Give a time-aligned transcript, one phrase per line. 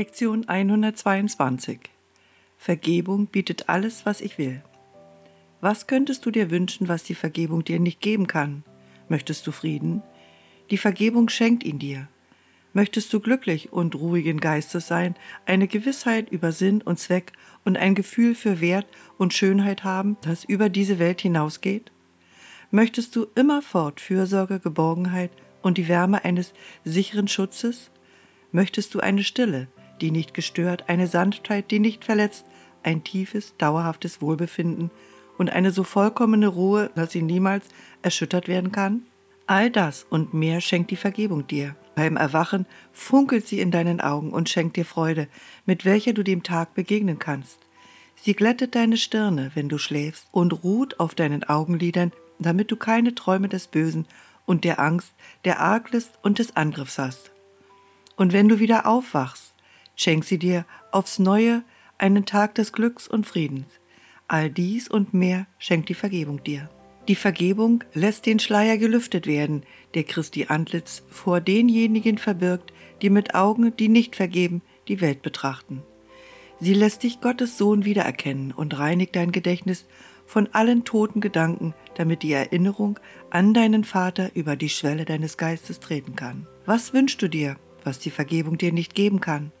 [0.00, 1.78] Lektion 122
[2.56, 4.62] Vergebung bietet alles, was ich will.
[5.60, 8.64] Was könntest du dir wünschen, was die Vergebung dir nicht geben kann?
[9.10, 10.02] Möchtest du Frieden?
[10.70, 12.08] Die Vergebung schenkt ihn dir.
[12.72, 17.32] Möchtest du glücklich und ruhigen Geistes sein, eine Gewissheit über Sinn und Zweck
[17.66, 18.86] und ein Gefühl für Wert
[19.18, 21.92] und Schönheit haben, das über diese Welt hinausgeht?
[22.70, 27.90] Möchtest du immerfort Fürsorge, Geborgenheit und die Wärme eines sicheren Schutzes?
[28.50, 29.68] Möchtest du eine Stille,
[30.00, 32.46] die nicht gestört, eine Sanftheit, die nicht verletzt,
[32.82, 34.90] ein tiefes, dauerhaftes Wohlbefinden
[35.38, 37.66] und eine so vollkommene Ruhe, dass sie niemals
[38.02, 39.02] erschüttert werden kann?
[39.46, 41.74] All das und mehr schenkt die Vergebung dir.
[41.94, 45.28] Beim Erwachen funkelt sie in deinen Augen und schenkt dir Freude,
[45.66, 47.58] mit welcher du dem Tag begegnen kannst.
[48.14, 53.14] Sie glättet deine Stirne, wenn du schläfst, und ruht auf deinen Augenlidern, damit du keine
[53.14, 54.06] Träume des Bösen
[54.46, 55.14] und der Angst,
[55.44, 57.30] der Arglist und des Angriffs hast.
[58.16, 59.49] Und wenn du wieder aufwachst,
[60.00, 61.62] schenkt sie dir aufs Neue
[61.98, 63.66] einen Tag des Glücks und Friedens.
[64.28, 66.70] All dies und mehr schenkt die Vergebung dir.
[67.06, 73.34] Die Vergebung lässt den Schleier gelüftet werden, der Christi Antlitz vor denjenigen verbirgt, die mit
[73.34, 75.82] Augen, die nicht vergeben, die Welt betrachten.
[76.60, 79.86] Sie lässt dich Gottes Sohn wiedererkennen und reinigt dein Gedächtnis
[80.24, 82.98] von allen toten Gedanken, damit die Erinnerung
[83.28, 86.46] an deinen Vater über die Schwelle deines Geistes treten kann.
[86.64, 89.52] Was wünschst du dir, was die Vergebung dir nicht geben kann?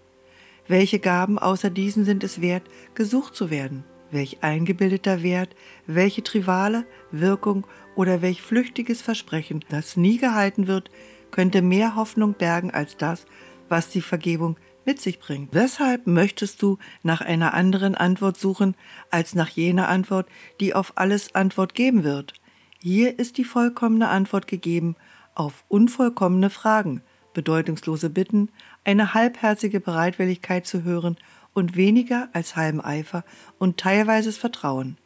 [0.70, 2.62] Welche Gaben außer diesen sind es wert,
[2.94, 3.82] gesucht zu werden?
[4.12, 5.54] welch eingebildeter Wert,
[5.86, 10.90] welche triviale Wirkung oder welch flüchtiges Versprechen, das nie gehalten wird,
[11.30, 13.26] könnte mehr Hoffnung bergen als das,
[13.68, 15.54] was die Vergebung mit sich bringt.
[15.54, 18.74] Weshalb möchtest du nach einer anderen Antwort suchen,
[19.10, 20.28] als nach jener Antwort,
[20.60, 22.34] die auf alles Antwort geben wird?
[22.80, 24.96] Hier ist die vollkommene Antwort gegeben
[25.34, 27.02] auf unvollkommene Fragen,
[27.32, 28.48] bedeutungslose Bitten,
[28.84, 31.16] eine halbherzige Bereitwilligkeit zu hören
[31.52, 33.24] und weniger als halben Eifer
[33.58, 34.96] und teilweises Vertrauen.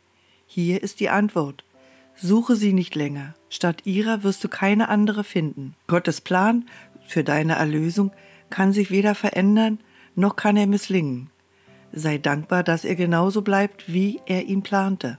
[0.47, 1.65] Hier ist die Antwort.
[2.17, 3.35] Suche sie nicht länger.
[3.49, 5.75] Statt ihrer wirst du keine andere finden.
[5.87, 6.67] Gottes Plan
[7.07, 8.13] für deine Erlösung
[8.51, 9.81] kann sich weder verändern,
[10.15, 11.31] noch kann er misslingen.
[11.93, 15.19] Sei dankbar, dass er genauso bleibt, wie er ihn plante.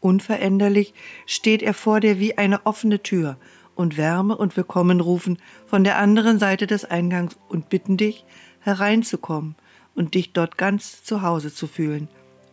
[0.00, 0.94] Unveränderlich
[1.26, 3.36] steht er vor dir wie eine offene Tür
[3.78, 8.24] und Wärme und Willkommen rufen von der anderen Seite des Eingangs und bitten dich,
[8.58, 9.54] hereinzukommen
[9.94, 12.08] und dich dort ganz zu Hause zu fühlen,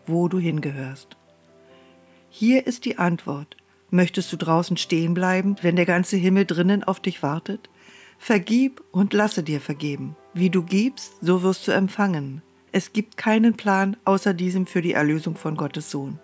[0.06, 1.18] wo du hingehörst.
[2.30, 3.58] Hier ist die Antwort.
[3.90, 7.69] Möchtest du draußen stehen bleiben, wenn der ganze Himmel drinnen auf dich wartet?
[8.19, 10.16] Vergib und lasse dir vergeben.
[10.36, 12.44] Wie du gibst, so wirst du empfangen.
[12.72, 16.19] Es gibt keinen Plan außer diesem für die Erlösung von Gottes Sohn.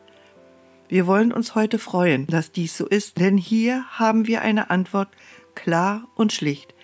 [0.91, 5.09] Wir wollen uns heute freuen, dass dies so ist, denn hier haben wir eine Antwort
[5.55, 6.75] klar und schlicht,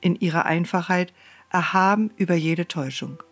[0.00, 1.12] in ihrer Einfachheit,
[1.50, 3.22] erhaben über jede Täuschung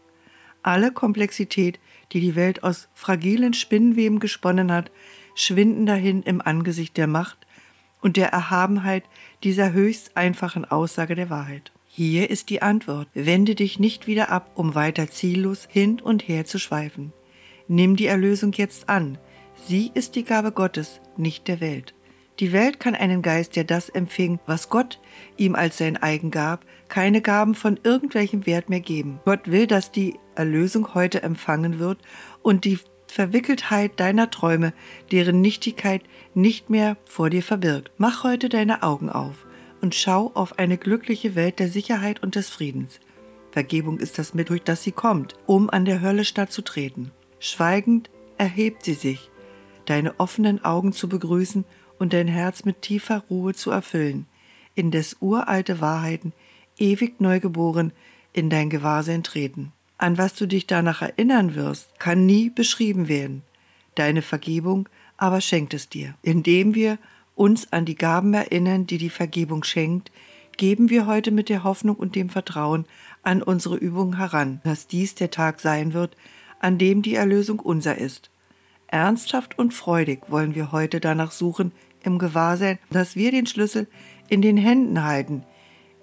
[0.64, 1.78] alle Komplexität,
[2.12, 4.90] die die Welt aus fragilen Spinnweben gesponnen hat,
[5.34, 7.46] schwinden dahin im Angesicht der Macht
[8.00, 9.04] und der Erhabenheit
[9.44, 11.72] dieser höchst einfachen Aussage der Wahrheit.
[11.86, 13.08] Hier ist die Antwort.
[13.14, 17.12] Wende dich nicht wieder ab, um weiter ziellos hin und her zu schweifen.
[17.68, 19.18] Nimm die Erlösung jetzt an.
[19.66, 21.94] Sie ist die Gabe Gottes, nicht der Welt.
[22.38, 25.00] Die Welt kann einen Geist, der das empfing, was Gott
[25.38, 29.20] ihm als sein eigen gab, keine Gaben von irgendwelchem Wert mehr geben.
[29.24, 31.98] Gott will, dass die Erlösung heute empfangen wird
[32.42, 34.74] und die Verwickeltheit deiner Träume,
[35.12, 36.02] deren Nichtigkeit
[36.34, 37.90] nicht mehr vor dir verbirgt.
[37.96, 39.46] Mach heute deine Augen auf
[39.80, 43.00] und schau auf eine glückliche Welt der Sicherheit und des Friedens.
[43.50, 47.12] Vergebung ist das Mittel, durch das sie kommt, um an der Hölle stattzutreten.
[47.38, 49.30] Schweigend erhebt sie sich,
[49.86, 51.64] deine offenen Augen zu begrüßen
[51.98, 54.26] und dein Herz mit tiefer Ruhe zu erfüllen,
[54.74, 56.32] indes uralte Wahrheiten,
[56.78, 57.92] ewig neugeboren,
[58.32, 59.72] in dein Gewahrsein treten.
[59.96, 63.42] An was du dich danach erinnern wirst, kann nie beschrieben werden.
[63.94, 66.14] Deine Vergebung aber schenkt es dir.
[66.22, 66.98] Indem wir
[67.34, 70.10] uns an die Gaben erinnern, die die Vergebung schenkt,
[70.56, 72.86] geben wir heute mit der Hoffnung und dem Vertrauen
[73.22, 76.16] an unsere Übung heran, dass dies der Tag sein wird,
[76.60, 78.30] an dem die Erlösung unser ist.
[78.94, 81.72] Ernsthaft und freudig wollen wir heute danach suchen,
[82.04, 83.88] im Gewahrsein, dass wir den Schlüssel
[84.28, 85.42] in den Händen halten,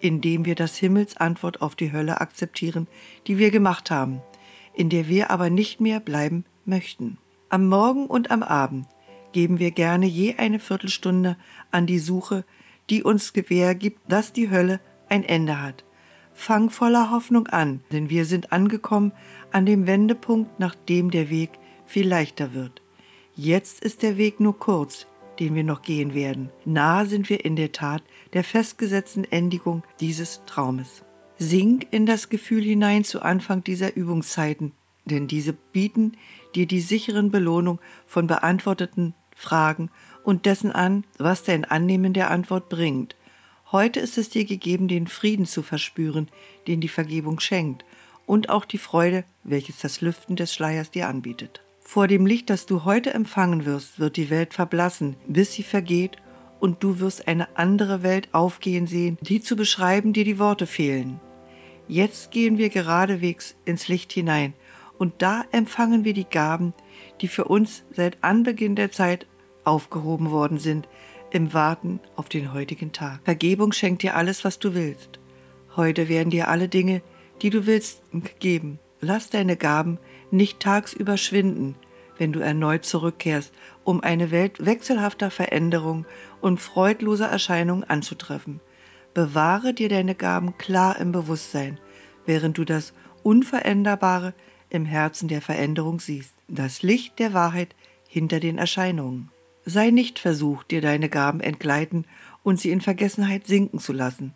[0.01, 2.89] indem wir das Himmels Antwort auf die Hölle akzeptieren,
[3.27, 4.21] die wir gemacht haben,
[4.73, 7.17] in der wir aber nicht mehr bleiben möchten.
[7.47, 8.87] Am Morgen und am Abend
[9.31, 11.37] geben wir gerne je eine Viertelstunde
[11.71, 12.43] an die Suche,
[12.89, 15.85] die uns Gewähr gibt, dass die Hölle ein Ende hat.
[16.33, 19.13] Fang voller Hoffnung an, denn wir sind angekommen
[19.53, 21.51] an dem Wendepunkt, nach dem der Weg
[21.85, 22.80] viel leichter wird.
[23.43, 25.07] Jetzt ist der Weg nur kurz,
[25.39, 26.51] den wir noch gehen werden.
[26.63, 28.03] Nahe sind wir in der Tat
[28.33, 31.03] der festgesetzten Endigung dieses Traumes.
[31.39, 34.73] Sink in das Gefühl hinein zu Anfang dieser Übungszeiten,
[35.05, 36.17] denn diese bieten
[36.53, 39.89] dir die sicheren Belohnung von beantworteten Fragen
[40.23, 43.15] und dessen an, was dein Annehmen der Antwort bringt.
[43.71, 46.29] Heute ist es dir gegeben, den Frieden zu verspüren,
[46.67, 47.85] den die Vergebung schenkt,
[48.27, 51.63] und auch die Freude, welches das Lüften des Schleiers dir anbietet.
[51.91, 56.15] Vor dem Licht, das du heute empfangen wirst, wird die Welt verblassen, bis sie vergeht,
[56.61, 61.19] und du wirst eine andere Welt aufgehen sehen, die zu beschreiben dir die Worte fehlen.
[61.89, 64.53] Jetzt gehen wir geradewegs ins Licht hinein
[64.99, 66.73] und da empfangen wir die Gaben,
[67.19, 69.27] die für uns seit Anbeginn der Zeit
[69.65, 70.87] aufgehoben worden sind,
[71.29, 73.19] im Warten auf den heutigen Tag.
[73.25, 75.19] Vergebung schenkt dir alles, was du willst.
[75.75, 77.01] Heute werden dir alle Dinge,
[77.41, 78.79] die du willst, gegeben.
[79.01, 79.97] Lass deine Gaben
[80.29, 81.75] nicht tagsüber schwinden,
[82.17, 83.51] wenn du erneut zurückkehrst,
[83.83, 86.05] um eine Welt wechselhafter Veränderung
[86.39, 88.61] und freudloser Erscheinungen anzutreffen.
[89.15, 91.79] Bewahre dir deine Gaben klar im Bewusstsein,
[92.27, 92.93] während du das
[93.23, 94.35] Unveränderbare
[94.69, 97.75] im Herzen der Veränderung siehst, das Licht der Wahrheit
[98.07, 99.31] hinter den Erscheinungen.
[99.65, 102.05] Sei nicht versucht, dir deine Gaben entgleiten
[102.43, 104.35] und sie in Vergessenheit sinken zu lassen.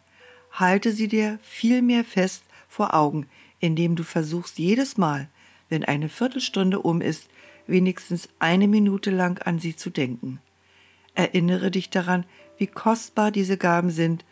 [0.51, 3.27] Halte sie dir vielmehr fest vor Augen,
[3.65, 5.27] indem du versuchst jedes Mal,
[5.69, 7.27] wenn eine Viertelstunde um ist,
[7.65, 10.39] wenigstens eine Minute lang an sie zu denken.
[11.15, 12.25] Erinnere dich daran,
[12.57, 14.23] wie kostbar diese Gaben sind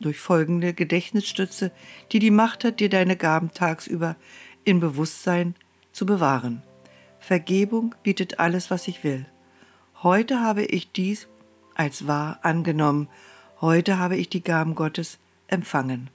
[0.00, 1.70] durch folgende Gedächtnisstütze,
[2.10, 4.16] die die Macht hat, dir deine Gaben tagsüber
[4.64, 5.54] in Bewusstsein
[5.92, 6.62] zu bewahren.
[7.20, 9.26] Vergebung bietet alles, was ich will.
[10.02, 11.28] Heute habe ich dies
[11.76, 13.08] als wahr angenommen.
[13.60, 16.10] Heute habe ich die Gaben Gottes empfangen.